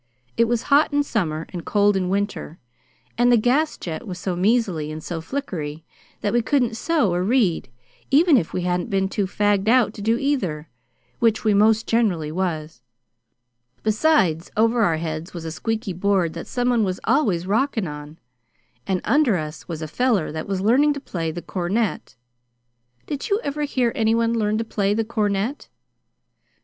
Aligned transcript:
It 0.35 0.45
was 0.45 0.63
hot 0.73 0.91
in 0.91 1.03
summer, 1.03 1.45
and 1.49 1.63
cold 1.63 1.95
in 1.95 2.09
winter, 2.09 2.57
and 3.19 3.31
the 3.31 3.37
gas 3.37 3.77
jet 3.77 4.07
was 4.07 4.17
so 4.17 4.35
measly 4.35 4.91
and 4.91 5.03
so 5.03 5.21
flickery 5.21 5.85
that 6.21 6.33
we 6.33 6.41
couldn't 6.41 6.75
sew 6.75 7.13
or 7.13 7.21
read, 7.23 7.69
even 8.09 8.35
if 8.35 8.51
we 8.51 8.63
hadn't 8.63 8.89
been 8.89 9.07
too 9.09 9.27
fagged 9.27 9.67
out 9.67 9.93
to 9.93 10.01
do 10.01 10.17
either 10.17 10.69
which 11.19 11.43
we 11.43 11.53
'most 11.53 11.85
generally 11.85 12.31
was. 12.31 12.81
Besides, 13.83 14.49
over 14.57 14.81
our 14.81 14.97
heads 14.97 15.35
was 15.35 15.45
a 15.45 15.51
squeaky 15.51 15.93
board 15.93 16.33
that 16.33 16.47
some 16.47 16.71
one 16.71 16.83
was 16.83 16.99
always 17.03 17.45
rockin' 17.45 17.85
on, 17.87 18.17
and 18.87 19.01
under 19.03 19.37
us 19.37 19.67
was 19.67 19.83
a 19.83 19.87
feller 19.87 20.31
that 20.31 20.47
was 20.47 20.61
learnin' 20.61 20.93
to 20.93 20.99
play 20.99 21.29
the 21.29 21.43
cornet. 21.43 22.15
Did 23.05 23.29
you 23.29 23.39
ever 23.43 23.65
hear 23.65 23.91
any 23.93 24.15
one 24.15 24.33
learn 24.33 24.57
to 24.57 24.63
play 24.63 24.95
the 24.95 25.05
cornet?" 25.05 25.69